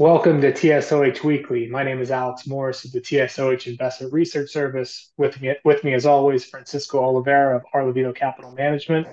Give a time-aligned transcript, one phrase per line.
[0.00, 1.68] Welcome to TSOH Weekly.
[1.68, 5.12] My name is Alex Morris of the TSOH Investment Research Service.
[5.18, 9.08] With me, with me as always, Francisco Oliveira of Arlovito Capital Management.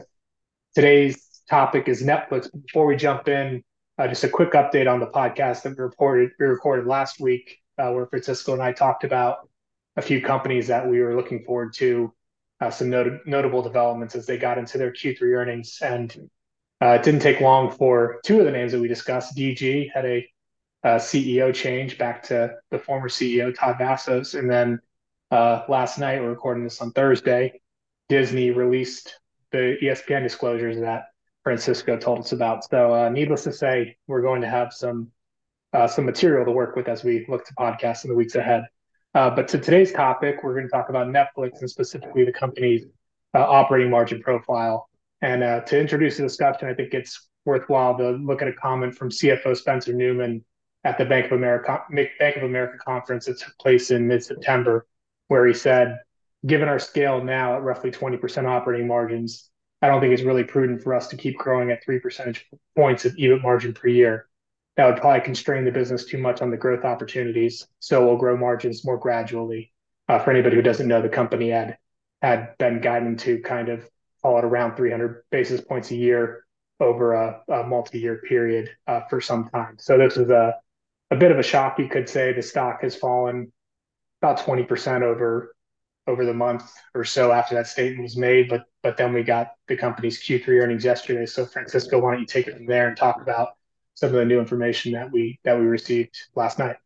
[0.75, 2.49] Today's topic is Netflix.
[2.65, 3.65] Before we jump in,
[3.97, 7.57] uh, just a quick update on the podcast that we reported we recorded last week,
[7.77, 9.39] uh, where Francisco and I talked about
[9.97, 12.13] a few companies that we were looking forward to,
[12.61, 16.29] uh, some not- notable developments as they got into their Q3 earnings, and
[16.81, 19.35] uh, it didn't take long for two of the names that we discussed.
[19.35, 20.25] DG had a
[20.87, 24.79] uh, CEO change back to the former CEO Todd Vasos, and then
[25.31, 27.59] uh, last night we're recording this on Thursday.
[28.07, 29.19] Disney released
[29.51, 31.07] the ESPN disclosures that
[31.43, 32.63] Francisco told us about.
[32.63, 35.11] So, uh, needless to say, we're going to have some
[35.73, 38.63] uh, some material to work with as we look to podcasts in the weeks ahead.
[39.13, 42.85] Uh, but to today's topic, we're going to talk about Netflix and specifically the company's
[43.35, 44.87] uh, operating margin profile.
[45.21, 49.09] And to introduce the discussion, I think it's worthwhile to look at a comment from
[49.09, 50.45] CFO Spencer Neumann
[50.83, 54.85] at the Bank of America Bank of America conference that took place in mid-September,
[55.27, 55.99] where he said,
[56.45, 59.49] "Given our scale now at roughly 20% operating margins,
[59.81, 63.05] I don't think it's really prudent for us to keep growing at 3 percentage points
[63.05, 64.27] of EBIT margin per year.
[64.75, 68.37] That would probably constrain the business too much on the growth opportunities, so we'll grow
[68.37, 69.73] margins more gradually."
[70.07, 71.77] Uh, for anybody who doesn't know, the company had
[72.21, 73.87] had been guiding to kind of
[74.21, 76.43] call it around 300 basis points a year
[76.79, 79.75] over a, multi-year period uh, for some time.
[79.79, 80.55] So this is a
[81.11, 82.33] a bit of a shock, you could say.
[82.33, 83.51] The stock has fallen
[84.21, 85.53] about 20% over
[86.07, 88.49] over the month or so after that statement was made.
[88.49, 91.25] But but then we got the company's Q3 earnings yesterday.
[91.25, 93.49] So Francisco, why don't you take it from there and talk about
[93.95, 96.77] some of the new information that we that we received last night?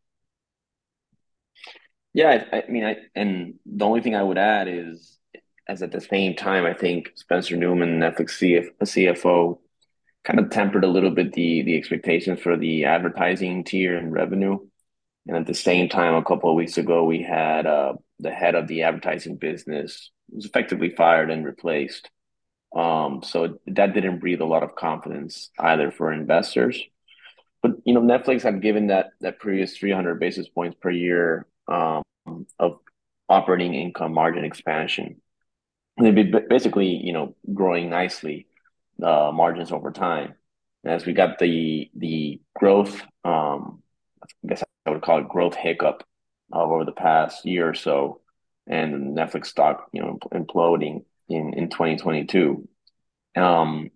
[2.12, 5.18] Yeah, I, I mean, I and the only thing I would add is,
[5.68, 9.58] as at the same time, I think Spencer Neumann, Netflix CF, CFO,
[10.24, 14.58] kind of tempered a little bit the the expectations for the advertising tier and revenue.
[15.26, 18.54] And at the same time, a couple of weeks ago, we had uh, the head
[18.54, 22.10] of the advertising business was effectively fired and replaced.
[22.74, 26.82] Um, so that didn't breathe a lot of confidence either for investors.
[27.62, 32.02] But you know, Netflix had given that that previous 300 basis points per year um,
[32.58, 32.78] of
[33.28, 35.20] operating income margin expansion.
[35.96, 38.46] And they'd be basically, you know, growing nicely
[39.02, 40.34] uh, margins over time.
[40.84, 43.82] As we got the the growth, um,
[44.22, 46.04] I guess I would call it growth hiccup
[46.52, 48.20] uh, over the past year or so,
[48.66, 52.68] and the Netflix stock, you know, imploding in in 2022.
[53.36, 53.90] Um,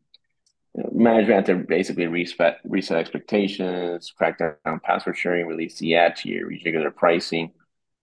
[0.93, 6.17] management had to basically reset reset expectations, crack down on password sharing, release the ad
[6.17, 7.53] tier, rejigger their pricing.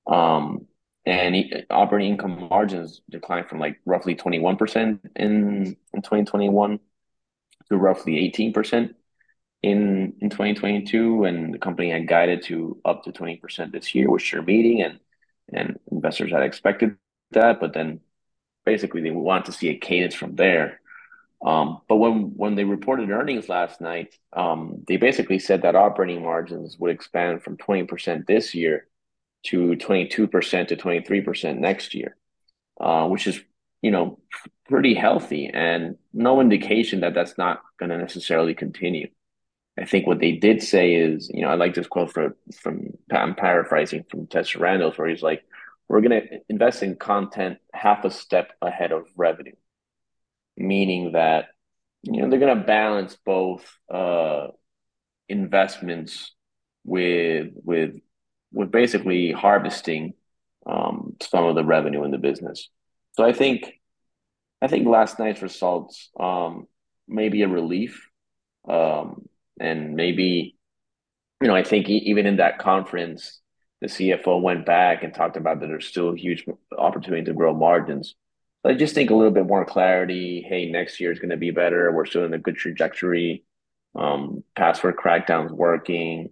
[0.07, 0.67] Um,
[1.05, 6.79] and operating income margins declined from like roughly 21% in in 2021
[7.69, 8.93] to roughly 18%
[9.63, 14.31] in in 2022 and the company had guided to up to 20% this year which
[14.31, 14.81] they're meeting
[15.53, 16.97] and investors had expected
[17.31, 18.01] that but then
[18.65, 20.79] basically they want to see a cadence from there.
[21.45, 26.23] Um, but when when they reported earnings last night um, they basically said that operating
[26.23, 28.87] margins would expand from 20% this year
[29.47, 32.15] to 22% to 23% next year
[32.79, 33.41] uh, which is
[33.83, 34.17] you know
[34.67, 39.09] pretty healthy and no indication that that's not going to necessarily continue.
[39.77, 42.93] I think what they did say is, you know, I like this quote from from
[43.11, 45.43] I'm paraphrasing from Ted Sarandos, where he's like,
[45.87, 49.55] "We're going to invest in content half a step ahead of revenue,"
[50.55, 51.49] meaning that
[52.03, 54.47] you know they're going to balance both uh,
[55.27, 56.33] investments
[56.85, 57.95] with with
[58.51, 60.13] with basically harvesting
[60.67, 62.69] um, some of the revenue in the business.
[63.13, 63.79] So I think
[64.61, 66.67] I think last night's results um,
[67.07, 68.07] may be a relief,
[68.67, 69.27] um,
[69.59, 70.57] and maybe
[71.41, 73.39] you know I think even in that conference,
[73.81, 76.45] the CFO went back and talked about that there's still a huge
[76.77, 78.15] opportunity to grow margins.
[78.63, 80.45] But I just think a little bit more clarity.
[80.47, 81.91] Hey, next year is going to be better.
[81.91, 83.43] We're still in a good trajectory.
[83.93, 86.29] Um, password crackdowns working.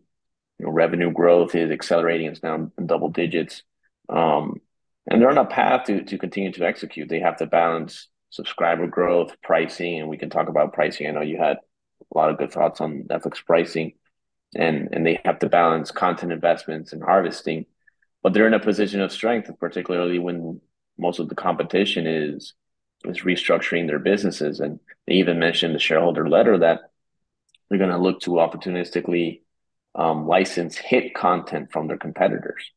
[0.58, 2.28] You know, revenue growth is accelerating.
[2.28, 3.64] It's now in double digits.
[4.08, 4.61] Um,
[5.08, 7.10] and they're on a path to to continue to execute.
[7.10, 11.08] They have to balance subscriber growth, pricing, and we can talk about pricing.
[11.08, 13.94] I know you had a lot of good thoughts on Netflix pricing,
[14.56, 17.66] and and they have to balance content investments and harvesting,
[18.24, 20.62] but they're in a position of strength, particularly when
[20.98, 22.54] most of the competition is
[23.06, 24.60] is restructuring their businesses.
[24.60, 26.92] And they even mentioned the shareholder letter that
[27.70, 29.42] they're going to look to opportunistically
[29.96, 32.72] um, license hit content from their competitors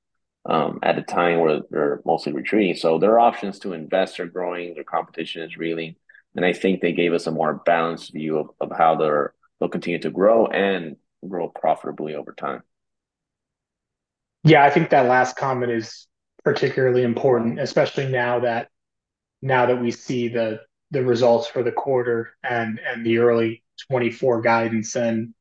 [0.47, 2.77] um, at a time where they're mostly retreating.
[2.77, 5.97] So their options to invest are growing, their competition is reeling.
[6.37, 9.69] And I think they gave us a more balanced view of, of how they're, they'll
[9.69, 10.97] continue to grow and
[11.27, 12.63] grow profitably over time.
[14.43, 16.07] Yeah, I think that last comment is
[16.45, 18.69] particularly important, especially now that
[19.41, 20.61] now that we see the
[20.91, 24.97] the results for the quarter and and the early 24 guidance.
[24.97, 25.35] And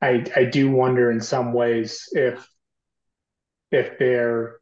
[0.00, 2.48] I I do wonder in some ways if
[3.70, 4.58] if they're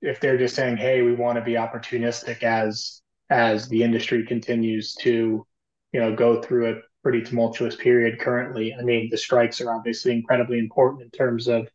[0.00, 4.94] if they're just saying, "Hey, we want to be opportunistic as as the industry continues
[4.96, 5.46] to,
[5.92, 10.12] you know, go through a pretty tumultuous period currently." I mean, the strikes are obviously
[10.12, 11.68] incredibly important in terms of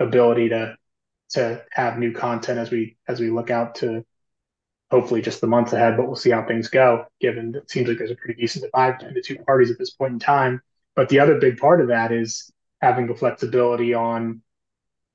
[0.00, 0.76] ability to
[1.30, 4.04] to have new content as we as we look out to
[4.90, 7.96] hopefully just the months ahead, but we'll see how things go, given it seems like
[7.96, 10.60] there's a pretty decent divide between the two parties at this point in time.
[10.94, 14.42] But the other big part of that is having the flexibility on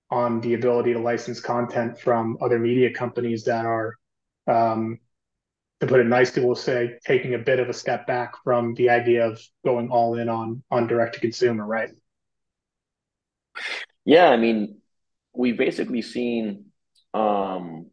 [0.10, 3.96] on the ability to license content from other media companies that are,
[4.48, 5.00] um,
[5.80, 8.90] to put it nicely, we'll say taking a bit of a step back from the
[8.90, 11.90] idea of going all in on on direct to consumer, right?
[14.06, 14.80] Yeah, I mean,
[15.34, 16.66] we've basically seen
[17.14, 17.88] um,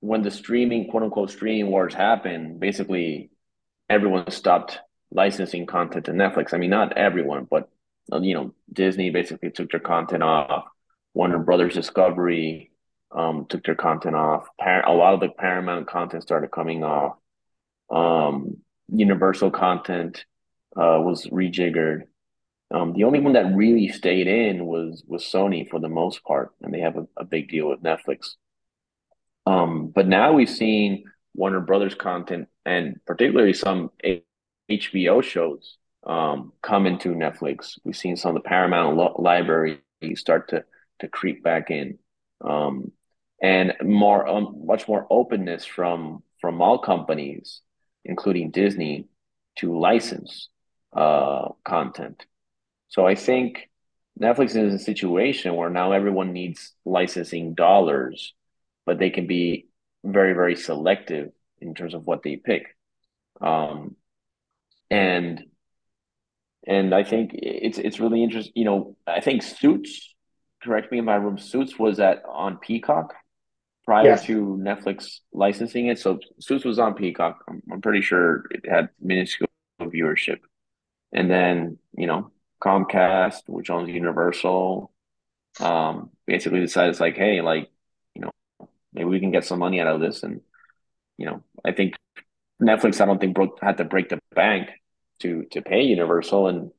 [0.00, 3.30] when the streaming, quote unquote, streaming wars happened, basically
[3.90, 4.78] everyone stopped
[5.10, 6.54] licensing content to Netflix.
[6.54, 7.68] I mean, not everyone, but
[8.20, 10.64] you know, Disney basically took their content off.
[11.14, 12.70] Warner Brothers Discovery
[13.10, 14.46] um, took their content off.
[14.58, 17.16] Par- a lot of the Paramount content started coming off.
[17.90, 20.24] Um, Universal content
[20.76, 22.02] uh, was rejiggered.
[22.70, 26.52] Um, the only one that really stayed in was was Sony for the most part,
[26.62, 28.34] and they have a, a big deal with Netflix.
[29.46, 31.04] Um, but now we've seen
[31.34, 33.90] Warner Brothers content and particularly some
[34.70, 37.78] HBO shows um, come into Netflix.
[37.84, 39.80] We've seen some of the Paramount lo- library
[40.14, 40.64] start to
[41.02, 41.98] to creep back in,
[42.42, 42.90] um,
[43.42, 47.60] and more um, much more openness from from all companies,
[48.04, 49.06] including Disney,
[49.58, 50.48] to license
[50.96, 52.26] uh, content.
[52.88, 53.68] So I think
[54.20, 58.34] Netflix is in a situation where now everyone needs licensing dollars,
[58.84, 59.68] but they can be
[60.04, 62.76] very, very selective in terms of what they pick.
[63.40, 63.96] Um,
[64.90, 65.44] and
[66.66, 68.52] and I think it's it's really interesting.
[68.54, 70.11] You know, I think Suits.
[70.62, 71.38] Correct me if my room.
[71.38, 73.14] Suits was at on Peacock
[73.84, 74.24] prior Yes.
[74.26, 75.98] to Netflix licensing it.
[75.98, 77.44] So Suits was on Peacock.
[77.48, 79.48] I'm, I'm pretty sure it had minuscule
[79.80, 80.38] viewership.
[81.12, 82.30] And then, you know,
[82.62, 84.92] Comcast, which owns Universal,
[85.60, 87.68] um, basically decided it's like, hey, like,
[88.14, 88.30] you know,
[88.92, 90.22] maybe we can get some money out of this.
[90.22, 90.40] And,
[91.18, 91.94] you know, I think
[92.62, 94.68] Netflix, I don't think broke had to break the bank
[95.20, 96.70] to to pay Universal, and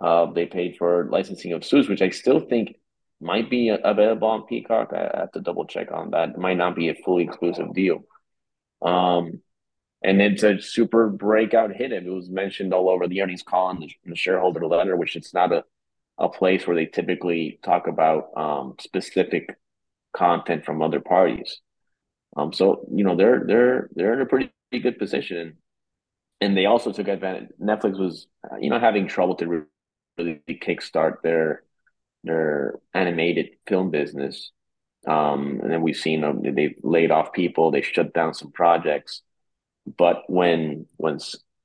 [0.00, 2.76] uh, they paid for licensing of Suits, which I still think
[3.22, 4.92] might be available on Peacock.
[4.92, 6.30] I have to double check on that.
[6.30, 8.04] It might not be a fully exclusive deal.
[8.82, 9.40] Um,
[10.02, 11.92] and it's a super breakout hit.
[11.92, 15.32] It was mentioned all over the earnings call in the, the shareholder letter, which it's
[15.32, 15.64] not a,
[16.18, 19.56] a place where they typically talk about um, specific
[20.12, 21.60] content from other parties.
[22.36, 25.58] Um, so you know they're they're they're in a pretty good position,
[26.40, 27.50] and they also took advantage.
[27.60, 28.26] Netflix was
[28.60, 29.66] you know having trouble to
[30.16, 31.62] really kickstart their
[32.24, 34.52] their animated film business,
[35.06, 36.42] um, and then we've seen them.
[36.42, 37.70] They've laid off people.
[37.70, 39.22] They shut down some projects
[39.86, 41.18] but when when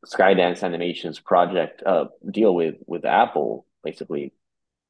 [0.06, 4.34] Skydance Animation's project uh, deal with with Apple, basically,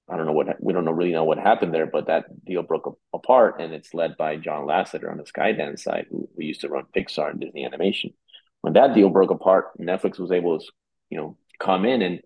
[0.09, 2.63] I don't know what we don't know really know what happened there, but that deal
[2.63, 6.61] broke apart, and it's led by John Lasseter on the Skydance side, who, who used
[6.61, 8.13] to run Pixar and Disney Animation.
[8.61, 10.65] When that deal broke apart, Netflix was able to,
[11.09, 12.21] you know, come in and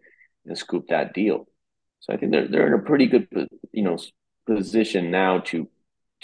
[0.45, 1.48] and scoop that deal.
[2.01, 3.27] So I think they're they're in a pretty good,
[3.72, 3.98] you know,
[4.46, 5.70] position now to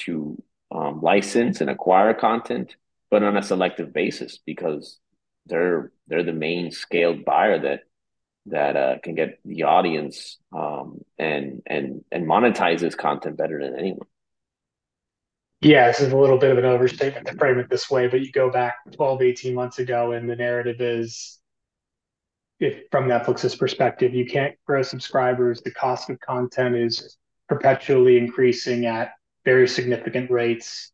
[0.02, 0.42] to
[0.72, 2.76] um, license and acquire content
[3.10, 5.00] but on a selective basis because
[5.46, 7.82] they're they're the main scaled buyer that
[8.48, 13.78] that uh, can get the audience um, and and and monetize this content better than
[13.78, 14.08] anyone.
[15.62, 18.22] Yeah, this is a little bit of an overstatement to frame it this way, but
[18.22, 21.40] you go back 12, 18 months ago, and the narrative is
[22.60, 28.86] if from Netflix's perspective, you can't grow subscribers, the cost of content is perpetually increasing
[28.86, 29.14] at
[29.46, 30.92] very significant rates.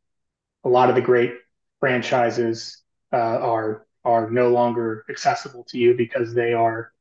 [0.63, 1.34] A lot of the great
[1.79, 6.91] franchises uh, are are no longer accessible to you because they are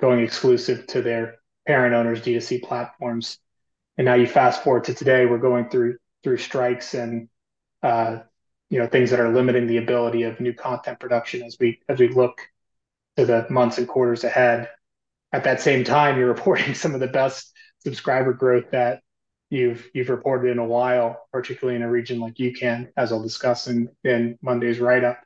[0.00, 3.38] going exclusive to their parent owners D2C platforms.
[3.96, 7.28] And now you fast forward to today, we're going through through strikes and
[7.82, 8.18] uh,
[8.68, 11.98] you know things that are limiting the ability of new content production as we as
[11.98, 12.40] we look
[13.16, 14.68] to the months and quarters ahead.
[15.32, 19.02] At that same time, you're reporting some of the best subscriber growth that
[19.50, 23.66] you've you've reported in a while, particularly in a region like UCAN, as I'll discuss
[23.66, 25.20] in, in Monday's write-up.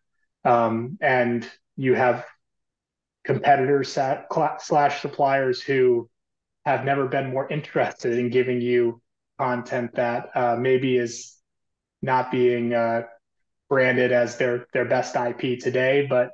[0.44, 2.24] Um, and you have
[3.24, 6.08] competitors slash suppliers who
[6.64, 9.00] have never been more interested in giving you
[9.38, 11.36] content that uh, maybe is
[12.02, 13.02] not being uh,
[13.68, 16.30] branded as their their best IP today, but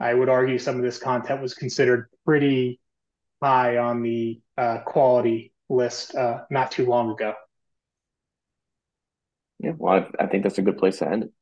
[0.00, 2.80] I would argue some of this content was considered pretty
[3.42, 7.34] high on the uh, quality list uh, not too long ago.
[9.58, 11.32] Yeah, well, I, I think that's a good place to end it.